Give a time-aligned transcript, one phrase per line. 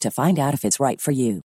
[0.00, 1.42] to find out if it's right for you.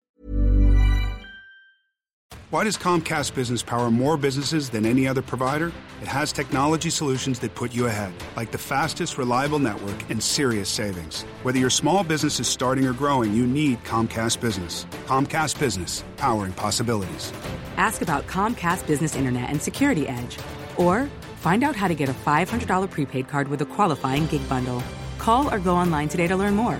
[2.51, 5.71] Why does Comcast Business power more businesses than any other provider?
[6.01, 10.67] It has technology solutions that put you ahead, like the fastest, reliable network and serious
[10.67, 11.25] savings.
[11.43, 14.87] Whether your small business is starting or growing, you need Comcast Business.
[15.05, 17.31] Comcast Business, powering possibilities.
[17.77, 20.39] Ask about Comcast Business Internet and Security Edge,
[20.75, 24.81] or find out how to get a $500 prepaid card with a qualifying gig bundle.
[25.19, 26.79] Call or go online today to learn more.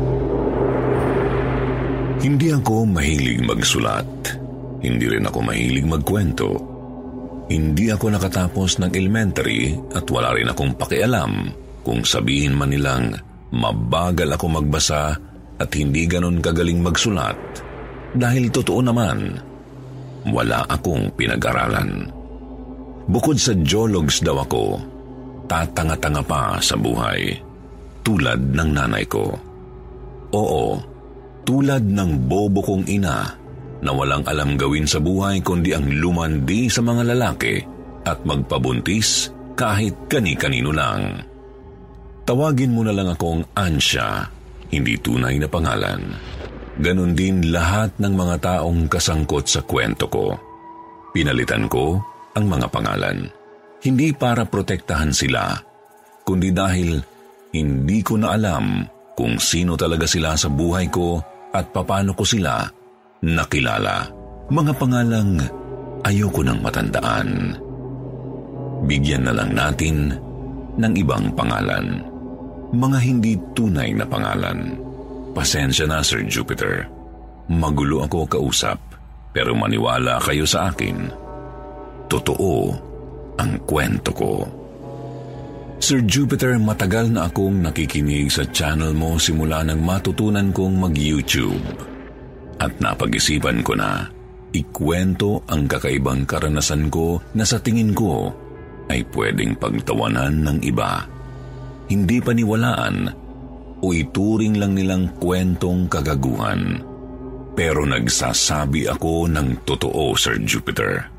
[2.21, 4.05] Hindi ako mahilig magsulat.
[4.85, 6.49] Hindi rin ako mahilig magkwento.
[7.49, 11.49] Hindi ako nakatapos ng elementary at wala rin akong pakialam
[11.81, 13.17] kung sabihin man nilang
[13.49, 15.17] mabagal ako magbasa
[15.57, 17.37] at hindi ganon kagaling magsulat.
[18.13, 19.41] Dahil totoo naman,
[20.29, 22.05] wala akong pinag-aralan.
[23.09, 24.77] Bukod sa geologs daw ako,
[25.49, 27.33] tatanga-tanga pa sa buhay.
[28.05, 29.25] Tulad ng nanay ko.
[30.37, 30.90] Oo,
[31.43, 33.41] tulad ng bobo kong ina
[33.81, 37.61] na walang alam gawin sa buhay kundi ang lumandi sa mga lalaki
[38.05, 41.25] at magpabuntis kahit kani-kanino lang.
[42.25, 44.29] Tawagin mo na lang akong Ansya,
[44.69, 46.01] hindi tunay na pangalan.
[46.81, 50.33] Ganon din lahat ng mga taong kasangkot sa kwento ko.
[51.11, 51.99] Pinalitan ko
[52.37, 53.27] ang mga pangalan.
[53.81, 55.57] Hindi para protektahan sila,
[56.23, 57.01] kundi dahil
[57.51, 58.85] hindi ko na alam
[59.17, 61.19] kung sino talaga sila sa buhay ko
[61.51, 62.63] at paano ko sila
[63.21, 64.07] nakilala.
[64.51, 65.39] Mga pangalang
[66.03, 67.55] ayoko nang matandaan.
[68.87, 70.15] Bigyan na lang natin
[70.75, 72.01] ng ibang pangalan.
[72.71, 74.79] Mga hindi tunay na pangalan.
[75.31, 76.87] Pasensya na, Sir Jupiter.
[77.51, 78.79] Magulo ako kausap,
[79.35, 81.07] pero maniwala kayo sa akin.
[82.11, 82.55] Totoo
[83.39, 84.60] ang kwento ko.
[85.81, 91.57] Sir Jupiter, matagal na akong nakikinig sa channel mo simula nang matutunan kong mag-YouTube.
[92.61, 94.05] At napag-isipan ko na,
[94.53, 98.29] ikwento ang kakaibang karanasan ko na sa tingin ko
[98.93, 101.01] ay pwedeng pagtawanan ng iba.
[101.89, 102.97] Hindi paniwalaan
[103.81, 106.77] o ituring lang nilang kwentong kagaguhan.
[107.57, 111.09] Pero nagsasabi ako ng totoo, Sir Jupiter.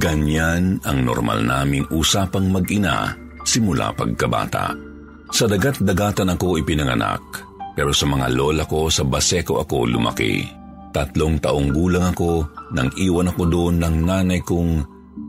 [0.01, 3.13] Ganyan ang normal naming usapang mag-ina
[3.45, 4.73] simula pagkabata.
[5.29, 7.21] Sa dagat-dagatan ako ipinanganak,
[7.77, 10.41] pero sa mga lola ko sa Baseco ako lumaki.
[10.91, 14.83] Tatlong taong gulang ako nang iwan ako doon ng nanay kong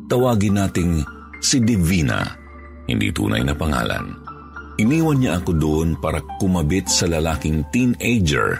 [0.07, 1.03] tawagin nating
[1.44, 2.24] si Divina,
[2.88, 4.07] hindi tunay na pangalan.
[4.79, 8.57] Iniwan niya ako doon para kumabit sa lalaking teenager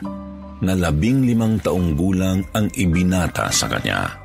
[0.62, 4.21] na labing limang taong gulang ang ibinata sa kanya.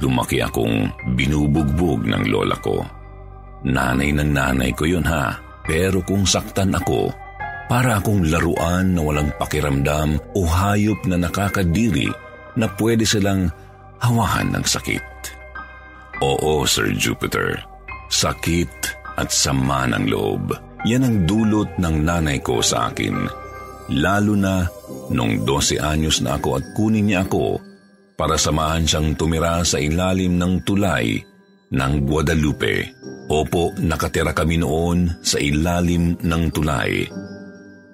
[0.00, 2.84] Lumaki akong binubugbog ng lola ko.
[3.64, 7.10] Nanay ng nanay ko yun ha, pero kung saktan ako,
[7.66, 12.06] Para akong laruan na walang pakiramdam o hayop na nakakadiri
[12.54, 13.50] na pwede silang
[13.98, 15.02] hawahan ng sakit.
[16.22, 17.58] Oo, Sir Jupiter.
[18.06, 18.70] Sakit
[19.18, 20.54] at sama ng loob.
[20.86, 23.26] Yan ang dulot ng nanay ko sa akin.
[23.98, 24.62] Lalo na
[25.10, 27.58] nung 12 anyos na ako at kunin niya ako
[28.16, 31.20] para samahan siyang tumira sa ilalim ng tulay
[31.70, 32.96] ng Guadalupe.
[33.28, 37.06] Opo, nakatira kami noon sa ilalim ng tulay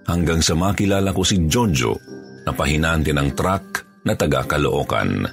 [0.06, 1.94] hanggang sa makilala ko si Jojo
[2.42, 3.64] na pahinante ng truck
[4.02, 5.24] na taga Caloocan.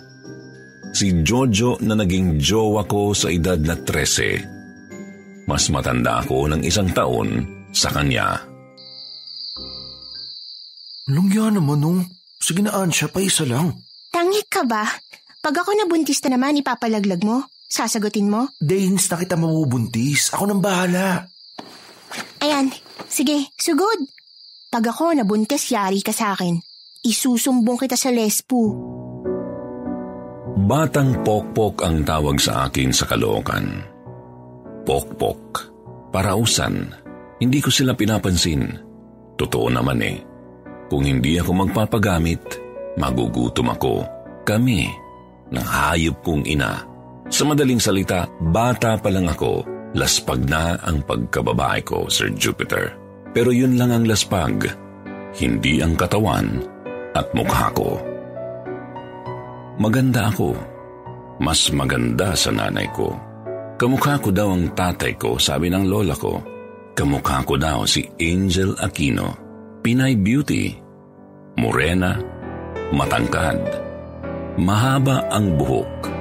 [0.93, 5.45] Si Jojo na naging jowa ko sa edad na 13.
[5.49, 8.37] Mas matanda ako ng isang taon sa kanya.
[11.09, 11.99] Lungya naman nung.
[12.37, 13.73] Sige na, siya pa isa lang.
[14.29, 14.85] Tangik ka ba?
[15.41, 17.49] Pag ako nabuntis na naman, ipapalaglag mo?
[17.65, 18.53] Sasagutin mo?
[18.61, 20.29] Danes na kita mabubuntis.
[20.29, 21.25] Ako nang bahala.
[22.37, 22.69] Ayan,
[23.09, 23.97] sige, sugod.
[24.69, 26.61] Pag ako nabuntis, yari ka sa akin.
[27.01, 28.77] Isusumbong kita sa lespo.
[30.61, 33.65] Batang Pokpok ang tawag sa akin sa Caloocan.
[34.85, 35.41] Pokpok,
[36.13, 36.85] parausan,
[37.41, 38.77] hindi ko sila pinapansin.
[39.33, 40.21] Totoo naman eh.
[40.85, 42.61] Kung hindi ako magpapagamit,
[43.01, 44.18] magugutom ako.
[44.49, 44.89] Kami,
[45.53, 46.81] ng hayop kong ina.
[47.29, 49.61] Sa madaling salita, bata pa lang ako,
[49.93, 52.97] laspag na ang pagkababae ko, Sir Jupiter.
[53.29, 54.65] Pero yun lang ang laspag,
[55.37, 56.65] hindi ang katawan
[57.13, 58.01] at mukha ko.
[59.77, 60.57] Maganda ako.
[61.39, 63.13] Mas maganda sa nanay ko.
[63.79, 66.41] Kamukha ko daw ang tatay ko, sabi ng lola ko.
[66.97, 69.29] Kamukha ko daw si Angel Aquino.
[69.85, 70.75] Pinay beauty.
[71.55, 72.19] Morena.
[72.91, 73.88] Matangkad.
[74.59, 76.11] Mahaba ang buhok.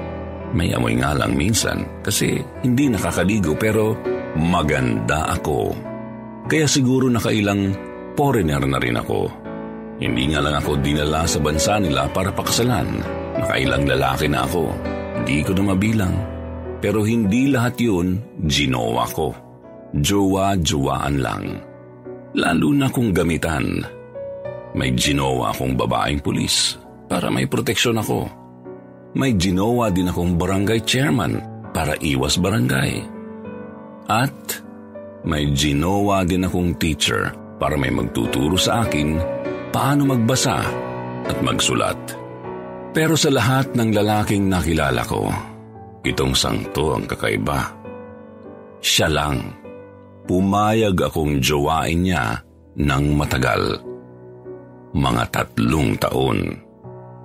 [0.54, 3.98] May amoy nga lang minsan kasi hindi nakakaligo pero
[4.38, 5.74] maganda ako.
[6.46, 7.74] Kaya siguro nakailang
[8.14, 9.26] foreigner na rin ako.
[9.98, 13.02] Hindi nga lang ako dinala sa bansa nila para pakasalan.
[13.42, 14.70] Nakailang lalaki na ako.
[15.18, 16.14] Hindi ko na mabilang.
[16.78, 19.34] Pero hindi lahat yun ginawa ko.
[19.98, 21.44] Jowa-jowaan lang.
[22.38, 23.82] Lalo na kung gamitan.
[24.78, 28.28] May ginawa akong babaeng pulis para may proteksyon ako.
[29.16, 31.40] May ginawa din akong barangay chairman
[31.72, 33.02] para iwas barangay.
[34.08, 34.60] At
[35.24, 39.18] may ginowa din akong teacher para may magtuturo sa akin
[39.72, 40.62] paano magbasa
[41.26, 41.98] at magsulat.
[42.92, 45.28] Pero sa lahat ng lalaking nakilala ko,
[46.04, 47.76] itong sangto ang kakaiba.
[48.80, 49.38] Siya lang.
[50.28, 52.40] Pumayag akong jowain niya
[52.76, 53.80] ng matagal.
[54.92, 56.38] Mga tatlong taon.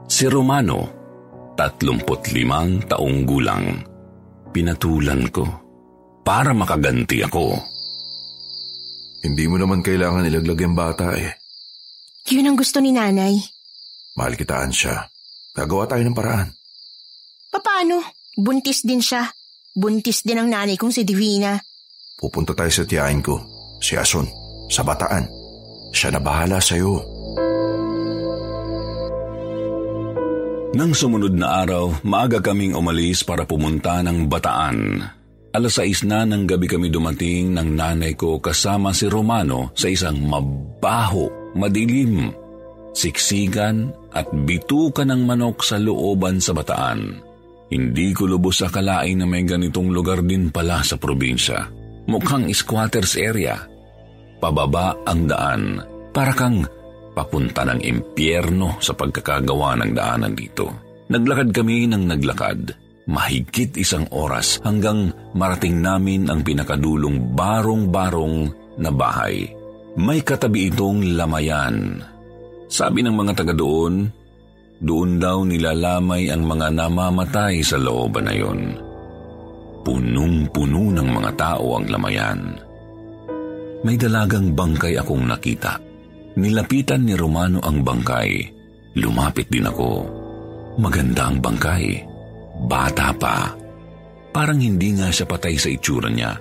[0.07, 0.79] Si Romano,
[1.57, 3.65] tatlumput limang taong gulang.
[4.53, 5.45] Pinatulan ko
[6.21, 7.57] para makaganti ako.
[9.23, 11.31] Hindi mo naman kailangan ilaglag yung bata eh.
[12.29, 13.35] Yun ang gusto ni nanay.
[14.15, 15.07] Mahal kitaan siya.
[15.55, 16.49] Gagawa tayo ng paraan.
[17.83, 17.99] Paano?
[18.33, 19.27] Buntis din siya.
[19.75, 21.59] Buntis din ang nanay kong si Divina.
[22.15, 23.41] Pupunta tayo sa tiyahin ko,
[23.83, 24.23] si Ason,
[24.71, 25.27] sa bataan.
[25.91, 27.12] Siya na bahala sa'yo.
[30.73, 35.05] Nang sumunod na araw, maaga kaming umalis para pumunta ng bataan.
[35.53, 40.17] Alas 6 na ng gabi kami dumating ng nanay ko kasama si Romano sa isang
[40.17, 42.33] mabaho, madilim,
[42.89, 47.21] siksigan at bitukan ng manok sa looban sa bataan.
[47.69, 51.69] Hindi ko lubos akalain na may ganitong lugar din pala sa probinsya.
[52.09, 53.61] Mukhang squatters area.
[54.41, 55.63] Pababa ang daan.
[56.09, 56.65] Para kang
[57.13, 60.65] papunta ng impyerno sa pagkakagawa ng daanan dito.
[61.07, 68.35] Naglakad kami ng naglakad mahigit isang oras hanggang marating namin ang pinakadulong barong-barong
[68.79, 69.51] na bahay.
[69.99, 72.01] May katabi itong lamayan.
[72.71, 74.09] Sabi ng mga taga doon,
[74.81, 78.61] doon daw nilalamay ang mga namamatay sa looban na yon.
[79.83, 82.41] Punong-puno ng mga tao ang lamayan.
[83.83, 85.92] May dalagang bangkay akong nakita.
[86.39, 88.31] Nilapitan ni Romano ang bangkay.
[88.97, 90.05] Lumapit din ako.
[90.81, 92.13] Maganda ang bangkay
[92.53, 93.51] Bata pa.
[94.33, 96.37] Parang hindi nga siya patay sa itsura niya.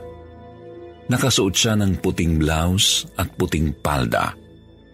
[1.09, 4.33] Nakasuot siya ng puting blouse at puting palda.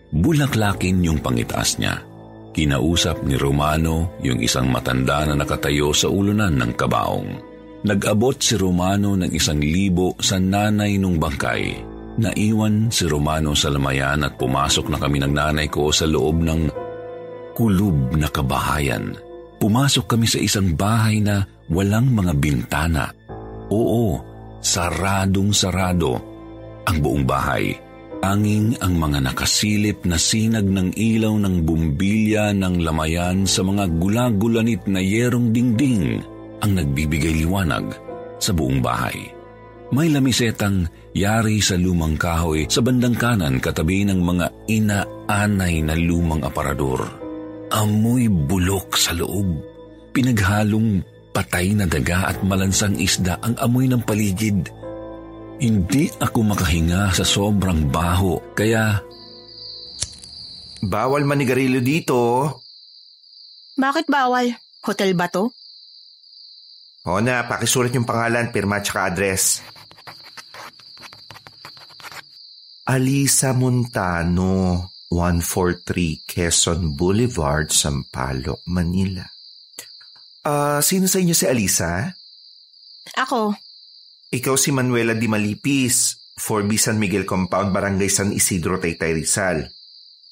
[0.08, 2.00] Bulaklakin yung pangitaas niya.
[2.54, 7.30] Kinausap ni Romano yung isang matanda na nakatayo sa ulunan ng kabaong.
[7.86, 11.78] Nag-abot si Romano ng isang libo sa nanay nung bangkay.
[12.18, 16.66] Naiwan si Romano sa lamayan at pumasok na kami ng nanay ko sa loob ng
[17.54, 19.14] kulob na kabahayan
[19.58, 23.10] Pumasok kami sa isang bahay na walang mga bintana.
[23.74, 24.22] Oo,
[24.62, 26.14] saradong sarado
[26.86, 27.74] ang buong bahay.
[28.18, 34.86] Tanging ang mga nakasilip na sinag ng ilaw ng bumbilya ng lamayan sa mga gulagulanit
[34.90, 36.22] na yerong dingding
[36.62, 37.94] ang nagbibigay liwanag
[38.38, 39.37] sa buong bahay.
[39.88, 40.84] May lamisetang
[41.16, 47.08] yari sa lumang kahoy sa bandang kanan katabi ng mga inaanay na lumang aparador.
[47.72, 49.64] Amoy bulok sa loob.
[50.12, 51.00] Pinaghalong
[51.32, 54.68] patay na daga at malansang isda ang amoy ng paligid.
[55.58, 59.00] Hindi ako makahinga sa sobrang baho, kaya...
[60.78, 62.18] Bawal manigarilyo dito.
[63.74, 64.54] Bakit bawal?
[64.86, 65.50] Hotel ba to?
[67.08, 69.64] O na, pakisulat yung pangalan, pirma at address.
[72.88, 79.28] Alisa Montano, 143 Quezon Boulevard, Sampaloc, Manila.
[80.48, 82.08] Ah, uh, sino sa inyo si Alisa?
[83.12, 83.52] Ako.
[84.32, 89.68] Ikaw si Manuela Di Malipis, 4B San Miguel Compound, Barangay San Isidro, Taytay Rizal.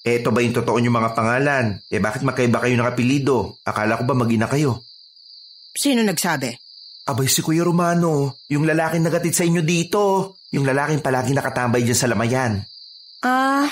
[0.01, 1.77] Eto ba yung totoo yung mga pangalan?
[1.93, 3.61] Eh bakit magkaiba kayo ng apelido?
[3.69, 4.81] Akala ko ba magina kayo?
[5.77, 6.57] Sino nagsabi?
[7.05, 10.35] Abay si Kuya Romano, yung lalaking nagatid sa inyo dito.
[10.57, 12.65] Yung lalaking palagi nakatambay dyan sa lamayan.
[13.21, 13.67] Ah, uh,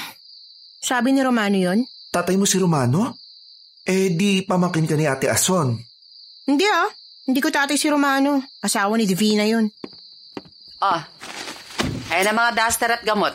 [0.84, 1.80] sabi ni Romano yon?
[2.12, 3.16] Tatay mo si Romano?
[3.88, 5.72] Eh di pamakin ka ni Ate Ason.
[6.44, 6.84] Hindi ah,
[7.24, 8.36] hindi ko tatay si Romano.
[8.60, 9.64] Asawa ni Divina yon.
[10.84, 11.00] Oh,
[12.12, 13.32] ayan ang mga duster at gamot.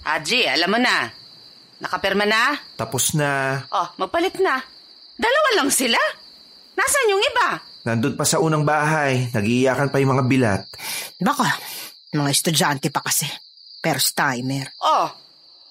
[0.00, 1.12] Haji, alam mo na.
[1.84, 2.56] Nakapirma na?
[2.80, 3.60] Tapos na.
[3.68, 4.56] Oh, magpalit na.
[5.20, 6.00] Dalawa lang sila.
[6.80, 7.48] Nasaan yung iba?
[7.84, 9.28] Nandun pa sa unang bahay.
[9.36, 10.62] Nagiiyakan pa yung mga bilat.
[11.20, 11.44] Baka,
[12.14, 13.26] mga estudyante pa kasi.
[13.80, 14.68] First timer.
[14.82, 15.08] Oh,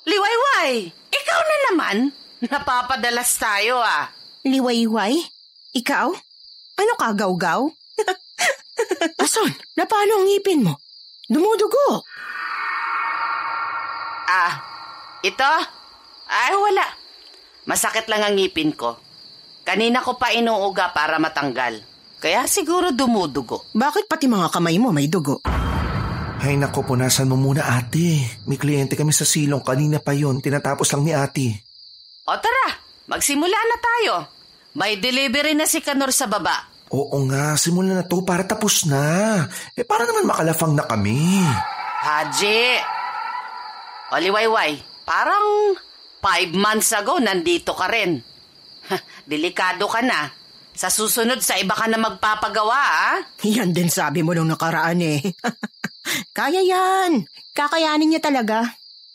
[0.08, 0.90] liwayway.
[0.90, 1.98] Ikaw na naman.
[2.40, 4.10] Napapadalas tayo ah.
[4.48, 5.20] Liwayway?
[5.76, 6.08] Ikaw?
[6.80, 7.62] Ano ka, gaw-gaw?
[9.24, 10.80] Ason, napalo ang ngipin mo?
[11.28, 12.02] Dumudugo.
[14.32, 14.64] Ah,
[15.22, 15.54] ito?
[16.32, 16.88] Ay, wala.
[17.68, 18.98] Masakit lang ang ngipin ko.
[19.68, 21.84] Kanina ko pa inuuga para matanggal.
[22.18, 23.68] Kaya siguro dumudugo.
[23.76, 25.44] Bakit pati mga kamay mo may dugo?
[26.40, 28.24] Ay nako, punasan mo muna ate.
[28.48, 30.40] May kliyente kami sa silong kanina pa yon.
[30.40, 31.52] Tinatapos lang ni ate.
[32.24, 32.80] O tara,
[33.12, 34.14] magsimula na tayo.
[34.80, 36.64] May delivery na si Kanor sa baba.
[36.96, 39.44] Oo nga, simulan na to para tapos na.
[39.76, 41.44] Eh para naman makalafang na kami.
[42.00, 42.80] Haji!
[44.16, 45.76] Oliwayway, parang
[46.24, 48.24] five months ago nandito ka rin.
[49.30, 50.32] Delikado ka na.
[50.72, 53.20] Sa susunod, sa iba ka na magpapagawa, ah?
[53.44, 55.20] Yan din sabi mo nung nakaraan eh.
[56.32, 57.26] Kaya yan.
[57.54, 58.66] Kakayanin niya talaga.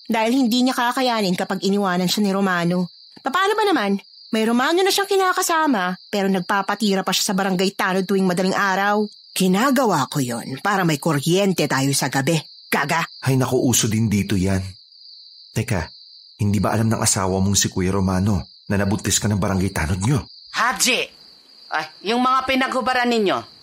[0.04, 2.92] Dahil hindi niya kakayanin kapag iniwanan siya ni Romano.
[3.24, 3.96] Paano ba naman?
[4.34, 9.06] May Romano na siyang kinakasama, pero nagpapatira pa siya sa barangay tanod tuwing madaling araw.
[9.30, 12.36] Kinagawa ko yon para may kuryente tayo sa gabi.
[12.66, 13.06] Gaga?
[13.22, 14.60] Ay naku, uso din dito yan.
[15.54, 15.86] Teka,
[16.42, 20.02] hindi ba alam ng asawa mong si Kuya Romano na nabuntis ka ng barangay tanod
[20.02, 20.26] nyo?
[20.50, 21.00] Haji!
[21.70, 23.53] Ay, yung mga pinaghubaran ninyo,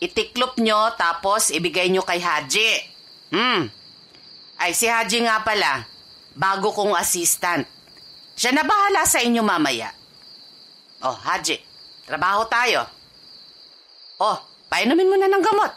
[0.00, 2.70] itiklop nyo tapos ibigay nyo kay Haji.
[3.34, 3.66] Hmm.
[4.58, 5.82] Ay, si Haji nga pala,
[6.34, 7.66] bago kong assistant.
[8.34, 9.90] Siya na bahala sa inyo mamaya.
[11.02, 11.58] Oh, Haji,
[12.06, 12.86] trabaho tayo.
[14.22, 14.38] Oh,
[14.70, 15.72] painumin mo na ng gamot.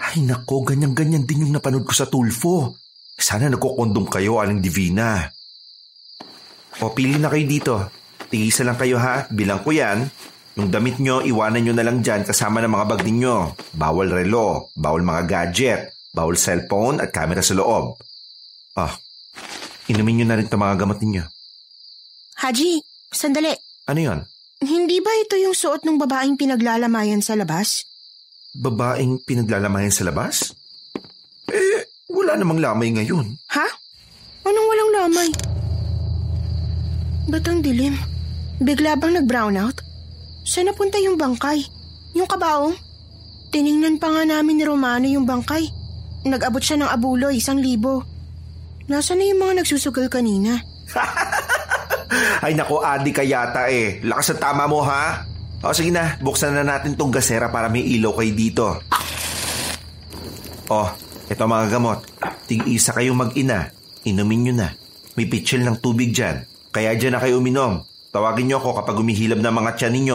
[0.00, 2.76] Ay nako, ganyan-ganyan din yung napanood ko sa Tulfo.
[3.20, 5.28] Sana nagkukondom kayo, Aling Divina.
[6.80, 7.74] O, pili na kayo dito.
[8.32, 10.08] Tigisa lang kayo ha, bilang ko yan.
[10.60, 13.36] Yung damit nyo, iwanan nyo na lang dyan kasama ng mga bag ninyo.
[13.80, 17.96] Bawal relo, bawal mga gadget, bawal cellphone at camera sa loob.
[18.76, 18.92] Ah,
[19.88, 21.24] inumin nyo na rin itong mga gamot ninyo.
[22.44, 22.76] Haji,
[23.08, 23.56] sandali.
[23.88, 24.20] Ano yon?
[24.60, 27.88] Hindi ba ito yung suot ng babaeng pinaglalamayan sa labas?
[28.52, 30.52] Babaeng pinaglalamayan sa labas?
[31.48, 33.32] Eh, wala namang lamay ngayon.
[33.56, 33.66] Ha?
[34.44, 35.28] Anong walang lamay?
[37.32, 37.96] Ba't ang dilim?
[38.60, 39.80] Bigla bang nag-brown out?
[40.44, 41.64] Saan napunta yung bangkay?
[42.16, 42.74] Yung kabaong?
[43.50, 45.66] Tiningnan pa nga namin ni Romano yung bangkay.
[46.26, 48.04] Nag-abot siya ng abuloy, isang libo.
[48.90, 50.58] Nasaan na yung mga nagsusugal kanina?
[52.44, 54.02] Ay nako, adi ka yata eh.
[54.02, 55.22] Lakas ang tama mo ha?
[55.60, 58.66] O sige na, buksan na natin tong gasera para may ilaw kayo dito.
[60.72, 60.88] Oh,
[61.28, 61.98] ito mga gamot.
[62.48, 63.70] Tig-isa kayong mag-ina.
[64.06, 64.68] Inumin nyo na.
[65.14, 66.46] May pitchel ng tubig dyan.
[66.70, 67.82] Kaya dyan na kayo uminom.
[68.10, 70.14] Tawagin nyo ako kapag umihilab na mga tiyan ninyo.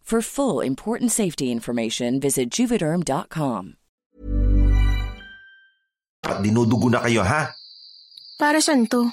[0.11, 3.79] For full important safety information, visit juvederm.com.
[6.27, 7.55] At dinudugo na kayo ha?
[8.35, 9.07] Para saan to?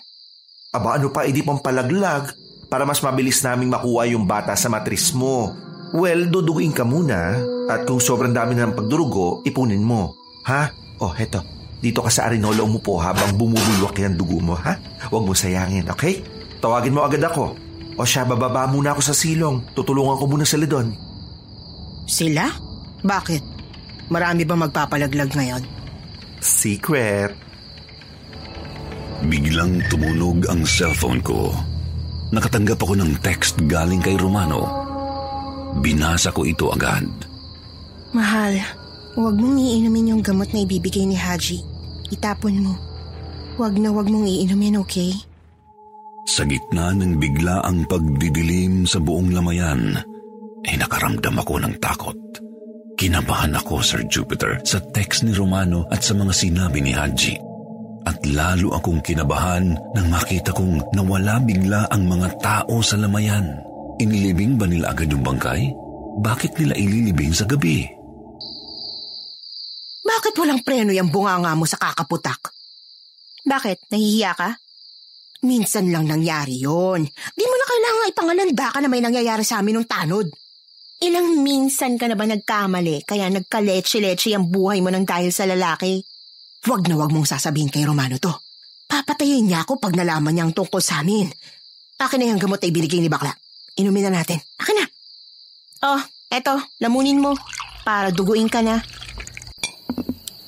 [0.74, 2.34] Aba ano pa, edi pampalaglag
[2.66, 5.54] para mas mabilis naming makuha yung bata sa matris mo.
[5.94, 10.18] Well, duduguin ka muna at kung sobrang dami na ng pagdurugo, ipunin mo.
[10.50, 10.74] Ha?
[10.98, 11.46] Oh, heto.
[11.78, 14.74] Dito ka sa arinolo umupo habang bumubulwak yung dugo mo, ha?
[15.06, 16.26] Huwag mo sayangin, okay?
[16.58, 17.67] Tawagin mo agad ako.
[17.98, 19.74] O siya, bababa muna ako sa silong.
[19.74, 20.94] Tutulungan ko muna sila doon.
[22.06, 22.46] Sila?
[23.02, 23.42] Bakit?
[24.08, 25.62] Marami ba magpapalaglag ngayon?
[26.38, 27.34] Secret.
[29.26, 31.50] Biglang tumunog ang cellphone ko.
[32.30, 34.62] Nakatanggap ako ng text galing kay Romano.
[35.82, 37.04] Binasa ko ito agad.
[38.14, 38.56] Mahal,
[39.18, 41.60] huwag mong iinumin yung gamot na ibibigay ni Haji.
[42.14, 42.74] Itapon mo.
[43.58, 45.12] Huwag na huwag mong iinumin, okay?
[46.28, 49.96] Sa gitna ng bigla ang pagdidilim sa buong lamayan,
[50.68, 52.20] ay nakaramdam ako ng takot.
[53.00, 57.40] Kinabahan ako, Sir Jupiter, sa text ni Romano at sa mga sinabi ni Haji.
[58.04, 63.64] At lalo akong kinabahan nang makita kong nawala bigla ang mga tao sa lamayan.
[63.96, 65.72] Inilibing ba nila agad yung bangkay?
[66.20, 67.88] Bakit nila ililibing sa gabi?
[70.04, 72.52] Bakit walang preno yung bunganga mo sa kakaputak?
[73.48, 73.88] Bakit?
[73.88, 74.67] Nahihiya ka?
[75.38, 77.06] Minsan lang nangyari yon.
[77.06, 80.26] Di mo na kailangan ipangalanda ka na may nangyayari sa amin ng tanod.
[80.98, 86.02] Ilang minsan ka na ba nagkamali kaya nagkaletse-letse ang buhay mo ng dahil sa lalaki?
[86.66, 88.34] Huwag na huwag mong sasabihin kay Romano to.
[88.90, 91.30] Papatayin niya ako pag nalaman niya ang tungkol sa amin.
[92.02, 93.30] Akin na yung gamot na ibinigay ni Bakla.
[93.78, 94.42] Inumin na natin.
[94.58, 94.86] Akin na.
[95.86, 96.02] Oh,
[96.34, 97.38] eto, lamunin mo.
[97.86, 98.82] Para duguin ka na.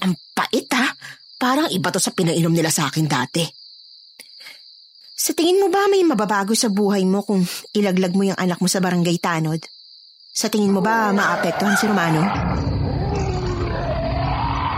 [0.03, 0.90] Ang pait ha.
[1.38, 3.59] Parang iba to sa pinainom nila sa akin dati.
[5.20, 7.44] Sa tingin mo ba may mababago sa buhay mo kung
[7.76, 9.61] ilaglag mo yung anak mo sa barangay Tanod?
[10.33, 12.24] Sa tingin mo ba maapektuhan si Romano?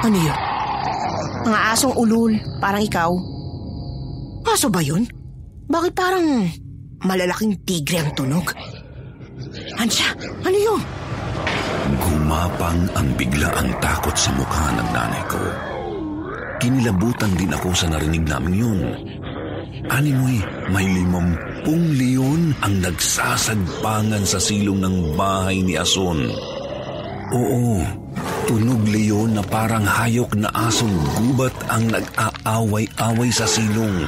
[0.03, 0.39] Ano yun?
[1.47, 3.15] Mga asong ulul, parang ikaw.
[4.43, 5.07] Aso ba yun?
[5.71, 6.51] Bakit parang
[7.07, 8.51] malalaking tigre ang tunog?
[9.79, 10.11] Hansya,
[10.43, 10.83] ano yun?
[12.03, 15.43] Gumapang ang biglaang takot sa mukha ng nanay ko.
[16.59, 18.79] Kinilabutan din ako sa narinig namin yun.
[19.91, 20.39] Animoy,
[20.71, 26.31] may limampung leon ang nagsasagpangan sa silong ng bahay ni Ason.
[27.35, 27.83] Oo,
[28.47, 34.07] tunog leon na parang hayok na asong gubat ang nag-aaway-away sa silong.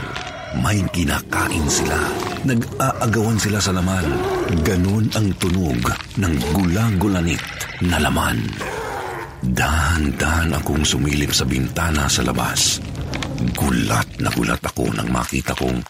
[0.63, 1.99] May kinakain sila.
[2.47, 4.07] Nag-aagawan sila sa laman.
[4.63, 5.83] Ganon ang tunog
[6.15, 7.43] ng gula-gulanit
[7.83, 8.39] na laman.
[9.43, 12.79] Dahan-dahan akong sumilip sa bintana sa labas.
[13.59, 15.85] Gulat na gulat ako nang makita kong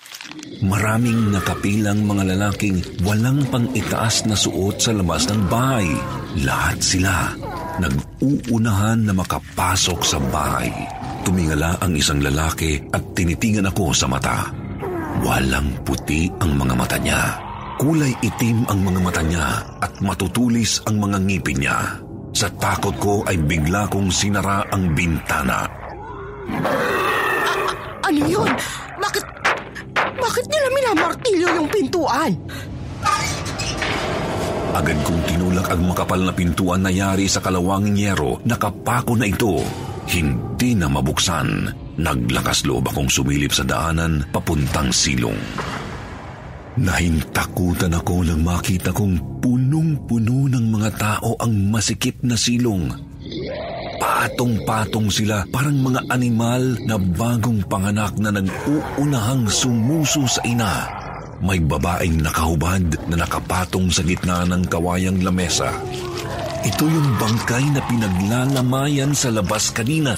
[0.67, 5.87] maraming nakapilang mga lalaking walang pang-itaas na suot sa labas ng bahay.
[6.43, 7.31] Lahat sila
[7.79, 10.71] nag-uunahan na makapasok sa bahay.
[11.25, 14.53] Tumingala ang isang lalaki at tinitigan ako sa mata.
[15.25, 17.23] Walang puti ang mga mata niya.
[17.81, 19.49] Kulay itim ang mga mata niya
[19.83, 21.79] at matutulis ang mga ngipin niya.
[22.35, 25.67] Sa takot ko ay bigla kong sinara ang bintana.
[28.05, 28.51] Ano yun?
[29.01, 29.25] Bakit...
[29.97, 32.33] Bakit nila minamartilyo yung pintuan?
[34.75, 38.43] Agad kong tinulak ang makapal na pintuan na yari sa kalawanging yero.
[38.45, 39.63] Nakapako na ito.
[40.11, 41.71] Hindi na mabuksan.
[41.95, 45.39] Naglakas loob akong sumilip sa daanan papuntang silong.
[46.75, 53.14] Nahintakutan ako nang makita kong punong-puno ng mga tao ang masikip na silong.
[54.25, 60.89] Patong-patong sila parang mga animal na bagong panganak na nag-uunahang sumuso sa ina.
[61.45, 65.69] May babaeng nakahubad na nakapatong sa gitna ng kawayang lamesa.
[66.65, 70.17] Ito yung bangkay na pinaglalamayan sa labas kanina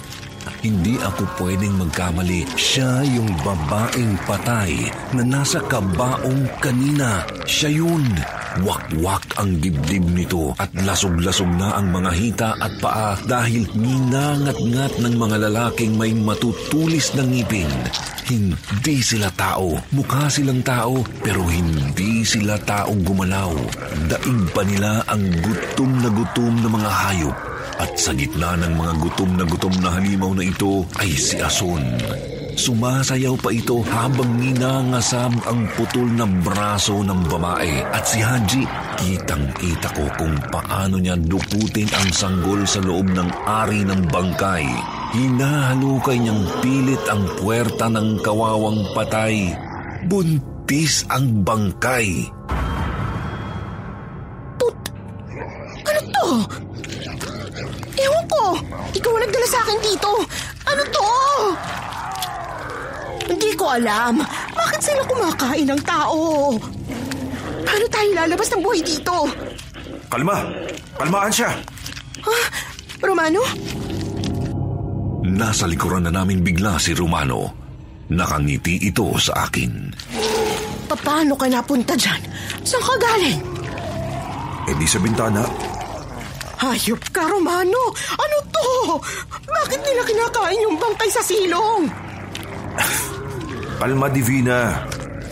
[0.62, 2.46] hindi ako pwedeng magkamali.
[2.54, 4.86] Siya yung babaeng patay
[5.18, 7.26] na nasa kabaong kanina.
[7.46, 8.02] Siya yun.
[8.64, 15.14] Wakwak ang dibdib nito at lasog-lasog na ang mga hita at paa dahil ninangat-ngat ng
[15.16, 17.68] mga lalaking may matutulis na ngipin.
[18.26, 19.76] Hindi sila tao.
[19.92, 23.52] Mukha silang tao pero hindi sila taong gumalaw.
[24.08, 27.36] Daig pa nila ang gutom na gutom na mga hayop.
[27.76, 32.35] At sa gitna ng mga gutom na gutom na halimaw na ito ay si Ason.
[32.56, 37.84] Sumasayaw pa ito habang ninangasam ang putol na braso ng babae.
[37.92, 38.64] At si Haji,
[38.96, 44.64] kitang-kita ko kung paano niya duputin ang sanggol sa loob ng ari ng bangkay.
[45.12, 49.52] Hinahalukay niyang pilit ang puwerta ng kawawang patay.
[50.08, 52.24] Buntis ang bangkay.
[63.66, 64.14] Ko alam.
[64.54, 66.54] Bakit sila kumakain ng tao?
[67.66, 69.26] Paano tayo lalabas ng buhay dito?
[70.06, 70.38] Kalma!
[70.94, 71.50] Kalmaan siya!
[72.22, 72.38] Ha?
[73.02, 73.42] Romano?
[75.26, 77.50] Nasa likuran na namin bigla si Romano.
[78.06, 79.90] Nakangiti ito sa akin.
[80.86, 82.22] Paano ka napunta dyan?
[82.62, 83.42] Saan ka galing?
[84.70, 85.42] Eh di sa bintana.
[86.56, 87.92] Hayop ka, Romano!
[88.14, 88.70] Ano to?
[89.44, 91.90] Bakit nila kinakain yung bangkay sa silong?
[93.86, 94.82] Kalma, Divina.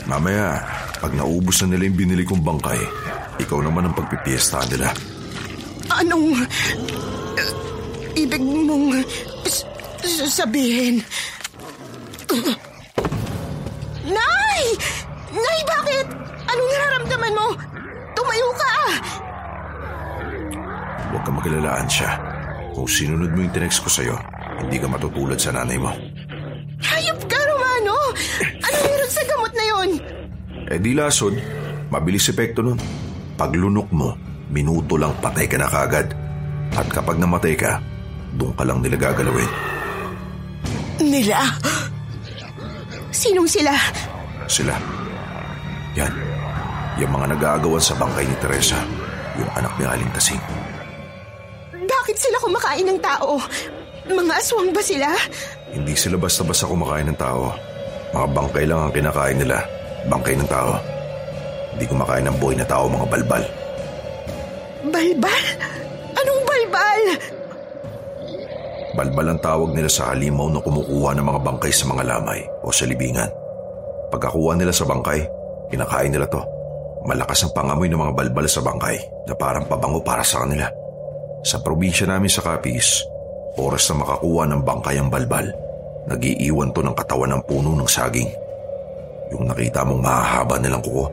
[0.07, 0.63] Mamaya,
[1.03, 2.79] pag naubos na nila yung binili kong bangkay,
[3.43, 4.95] ikaw naman ang pagpipiesta nila.
[5.91, 6.39] Anong...
[7.35, 7.51] uh,
[8.15, 9.03] ibig mong
[9.43, 9.67] s-
[10.31, 11.03] sabihin?
[14.07, 14.63] Nay!
[15.35, 16.07] Nay, bakit?
[16.47, 17.47] Anong nararamdaman mo?
[18.15, 18.75] Tumayo ka!
[21.11, 22.11] Huwag ka magalalaan siya.
[22.71, 24.15] Kung sinunod mo yung tinext ko sa'yo,
[24.63, 25.91] hindi ka matutulad sa nanay mo.
[26.87, 27.24] Hayop!
[28.75, 29.89] Ano meron sa gamot na yon?
[30.67, 31.35] Eh di lasod,
[31.95, 32.79] mabilis epekto nun.
[33.39, 34.19] Paglunok mo,
[34.51, 36.11] minuto lang patay ka na kagad.
[36.75, 37.79] At kapag namatay ka,
[38.35, 39.51] doon ka lang nila gagalawin.
[40.99, 41.55] Nila?
[43.15, 43.75] Sinong sila?
[44.51, 44.75] Sila.
[45.95, 46.11] Yan.
[46.99, 48.79] Yung mga nag-aagawan sa bangkay ni Teresa.
[49.39, 50.43] Yung anak ni Aling Tasing.
[51.75, 53.39] Bakit sila kumakain ng tao?
[54.07, 55.11] Mga aswang ba sila?
[55.75, 57.55] Hindi sila basta-basta kumakain ng tao.
[58.15, 59.59] Mga bangkay lang ang kinakain nila.
[60.07, 60.79] Bangkay ng tao.
[61.75, 63.43] Hindi kumakain ng boy na tao, mga balbal.
[64.87, 65.45] Balbal?
[66.15, 67.03] Anong balbal?
[68.95, 72.71] Balbal ang tawag nila sa halimaw na kumukuha ng mga bangkay sa mga lamay o
[72.71, 73.27] sa libingan.
[74.15, 75.27] Pagkakuha nila sa bangkay,
[75.75, 76.39] kinakain nila to.
[77.11, 80.71] Malakas ang pangamoy ng mga balbal sa bangkay na parang pabango para sa kanila.
[81.43, 83.03] Sa probinsya namin sa Capiz,
[83.59, 85.51] oras na makakuha ng bangkay ang balbal,
[86.09, 88.29] nagiiwan to ng katawan ng puno ng saging.
[89.33, 91.09] Yung nakita mong mahahaba nilang kuko,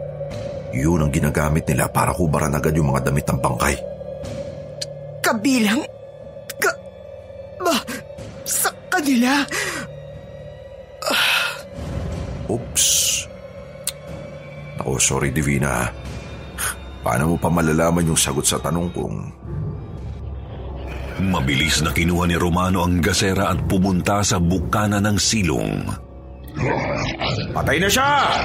[0.71, 3.75] yun ang ginagamit nila para kubaran agad yung mga damit ng bangkay.
[5.23, 5.81] Kabilang...
[6.59, 6.71] Ka...
[7.63, 7.75] Ba...
[8.43, 9.43] Sa kanila...
[12.51, 12.87] Oops.
[14.83, 15.87] Ako, sorry Divina.
[16.99, 19.31] Paano mo pa malalaman yung sagot sa tanong kung...
[21.21, 25.85] Mabilis na kinuha ni Romano ang gasera at pumunta sa bukana ng silong.
[27.53, 28.41] Patay na siya!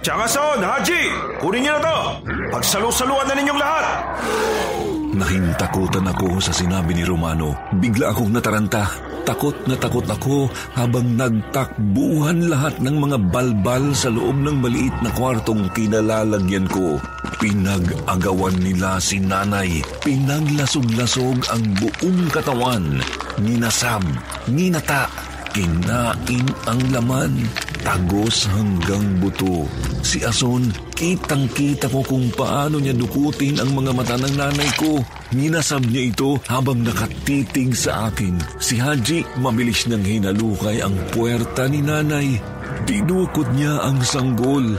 [0.00, 1.02] Tiyangason, Haji!
[1.42, 1.98] Kunin niyo na to!
[2.54, 3.84] Pagsalu-saluan na ninyong lahat!
[5.10, 7.50] Nahintakutan ako sa sinabi ni Romano.
[7.82, 8.86] Bigla akong nataranta.
[9.26, 10.46] Takot na takot ako
[10.78, 17.02] habang nagtakbuhan lahat ng mga balbal sa loob ng maliit na kwartong kinalalagyan ko.
[17.42, 19.82] Pinag-agawan nila si nanay.
[20.06, 23.02] Pinaglasog-lasog ang buong katawan.
[23.42, 24.06] Ninasab,
[24.46, 25.10] ninata,
[25.50, 27.34] kinain ang laman.
[27.80, 29.64] Tagos hanggang buto.
[30.04, 35.00] Si Ason, kitang-kita ko kung paano niya dukutin ang mga mata ng nanay ko.
[35.32, 38.36] Ninasab niya ito habang nakatitig sa akin.
[38.60, 42.36] Si Haji, mabilis niyang hinalukay ang puwerta ni nanay.
[42.84, 44.76] Dinukot niya ang sanggol.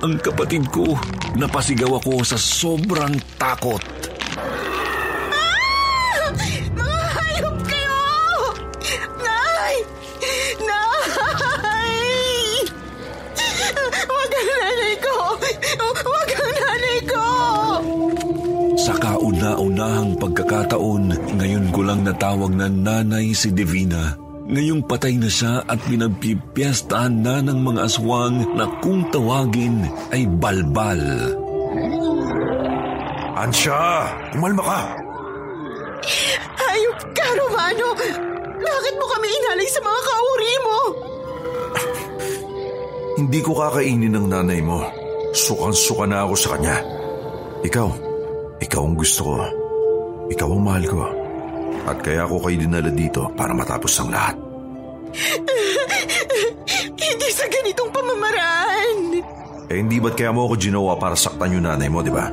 [0.00, 0.94] Ang kapatid ko,
[1.34, 3.99] napasigaw ako sa sobrang takot.
[20.20, 21.04] Pagkakataon,
[21.40, 24.14] ngayon ko lang natawag na nanay si Divina.
[24.50, 31.00] Ngayong patay na siya at pinagpipiestahan na ng mga aswang na kung tawagin ay balbal.
[33.40, 33.78] Ansya,
[34.36, 34.80] umalma ka.
[36.60, 37.88] Hayop ka, Romano!
[38.60, 40.78] Bakit mo kami inalay sa mga kauri mo?
[43.22, 44.84] Hindi ko kakainin ng nanay mo.
[45.30, 46.76] Sukang-suka na ako sa kanya.
[47.62, 47.88] Ikaw,
[48.60, 49.59] ikaw ang gusto ko.
[50.30, 51.02] Ikaw ang mahal ko.
[51.90, 54.36] At kaya ako kayo dinala dito para matapos ang lahat.
[57.02, 58.98] Hindi sa ganitong pamamaraan.
[59.70, 62.26] Eh hindi ba't kaya mo ako ginawa para saktan yung nanay mo, di ba?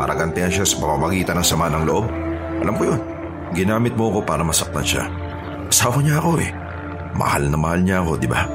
[0.00, 2.08] Para gantihan siya sa pamamagitan ng sama ng loob?
[2.64, 3.00] Alam ko yun.
[3.52, 5.04] Ginamit mo ako para masaktan siya.
[5.68, 6.48] Asawa niya ako eh.
[7.12, 8.48] Mahal na mahal niya ako, di ba?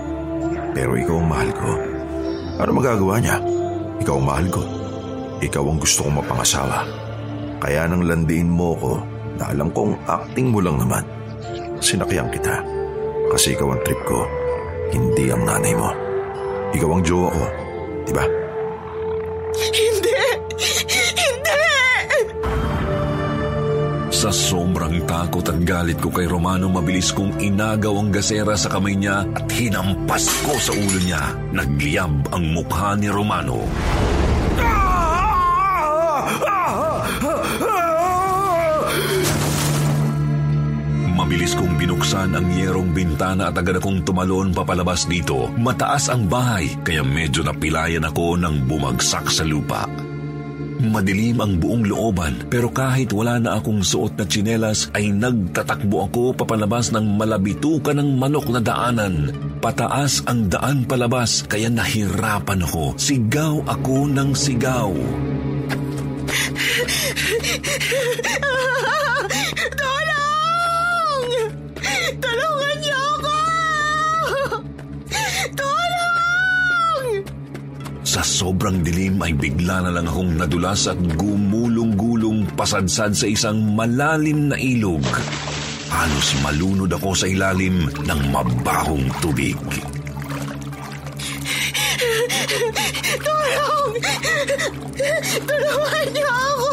[0.73, 1.69] Pero ikaw ang mahal ko.
[2.65, 3.37] Ano magagawa niya?
[4.01, 4.61] Ikaw ang mahal ko.
[5.45, 7.04] Ikaw ang gusto kong mapangasawa.
[7.65, 9.01] Kaya nang landiin mo ko
[9.41, 11.01] na alam kong acting mo lang naman.
[11.81, 12.61] Sinakyan kita.
[13.33, 14.21] Kasi ikaw ang trip ko.
[14.93, 15.89] Hindi ang nanay mo.
[16.77, 17.45] Ikaw ang jowa ko.
[18.05, 18.21] Di ba?
[19.57, 20.13] Hindi!
[21.17, 21.65] Hindi!
[24.13, 28.93] Sa sobrang takot at galit ko kay Romano, mabilis kong inagaw ang gasera sa kamay
[28.93, 31.33] niya at hinampas ko sa ulo niya.
[31.49, 33.65] Nagliyab ang mukha ni Romano.
[41.35, 45.51] Mabilis kong binuksan ang yerong bintana at agad akong tumalon papalabas dito.
[45.59, 49.83] Mataas ang bahay, kaya medyo napilayan ako nang bumagsak sa lupa.
[50.79, 56.39] Madilim ang buong looban pero kahit wala na akong suot na tsinelas ay nagtatakbo ako
[56.39, 59.35] papalabas ng malabitukan ng manok na daanan.
[59.59, 62.95] Pataas ang daan palabas kaya nahirapan ako.
[62.95, 64.95] Sigaw ako ng sigaw.
[72.35, 73.37] Tulungan niyo ako!
[75.59, 77.03] Tulong!
[78.03, 84.51] Sa sobrang dilim ay bigla na lang akong nadulas at gumulong-gulong pasadsad sa isang malalim
[84.51, 85.07] na ilog.
[85.87, 89.55] Halos malunod ako sa ilalim ng mabahong tubig.
[93.23, 93.91] Tulong!
[95.39, 96.65] Tulungan niyo ako!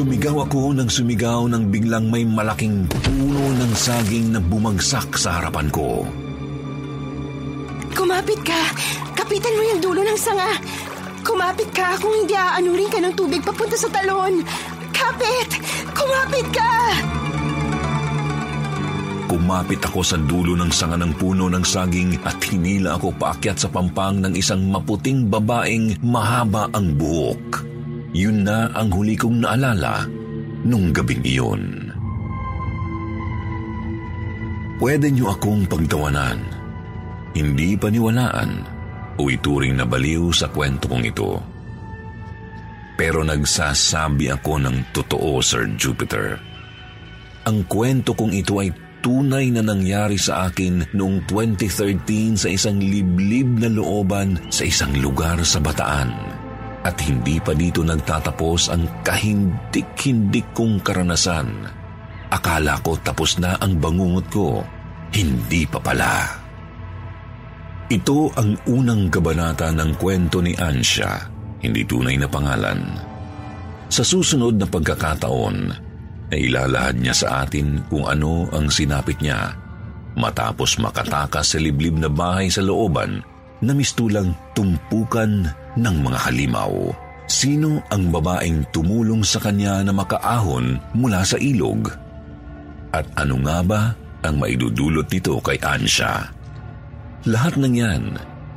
[0.00, 5.68] Sumigaw ako ng sumigaw nang biglang may malaking puno ng saging na bumagsak sa harapan
[5.68, 6.08] ko.
[7.92, 8.56] Kumapit ka!
[9.12, 10.56] Kapitan mo yung dulo ng sanga!
[11.20, 14.40] Kumapit ka kung hindi aanurin ka ng tubig papunta sa talon!
[14.88, 15.60] Kapit!
[15.92, 16.72] Kumapit ka!
[19.28, 23.68] Kumapit ako sa dulo ng sanga ng puno ng saging at hinila ako paakyat sa
[23.68, 27.69] pampang ng isang maputing babaeng mahaba ang buhok.
[28.10, 30.02] Yun na ang huli kong naalala
[30.66, 31.62] nung gabing iyon.
[34.80, 36.40] Pwede niyo akong pagtawanan,
[37.36, 38.64] hindi paniwalaan
[39.20, 41.36] o ituring na baliw sa kwento kong ito.
[42.96, 46.40] Pero nagsasabi ako ng totoo, Sir Jupiter.
[47.44, 53.60] Ang kwento kong ito ay tunay na nangyari sa akin noong 2013 sa isang liblib
[53.60, 56.39] na looban sa isang lugar sa Bataan.
[56.80, 61.68] At hindi pa dito nagtatapos ang kahindik-hindik kong karanasan.
[62.32, 64.64] Akala ko tapos na ang bangungot ko.
[65.12, 66.40] Hindi pa pala.
[67.90, 71.26] Ito ang unang kabanata ng kwento ni Ansha,
[71.58, 72.80] hindi tunay na pangalan.
[73.90, 75.56] Sa susunod na pagkakataon,
[76.30, 79.50] ay ilalahad niya sa atin kung ano ang sinapit niya
[80.14, 83.22] matapos makatakas sa liblib na bahay sa looban
[83.60, 86.72] na mistulang tumpukan ng mga halimaw.
[87.30, 91.86] Sino ang babaeng tumulong sa kanya na makaahon mula sa ilog?
[92.90, 93.82] At ano nga ba
[94.26, 96.26] ang maidudulot nito kay Ansha?
[97.30, 98.04] Lahat ng yan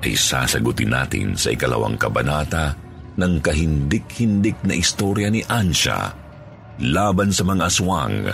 [0.01, 2.73] ay sasagutin natin sa ikalawang kabanata
[3.13, 6.17] ng kahindik-hindik na istorya ni Ansha
[6.81, 8.25] laban sa mga aswang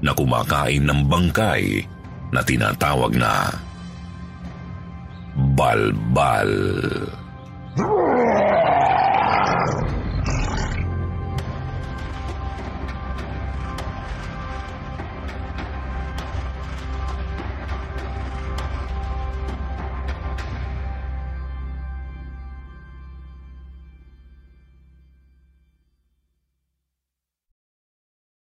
[0.00, 1.84] na kumakain ng bangkay
[2.32, 3.52] na tinatawag na
[5.36, 7.25] Balbal.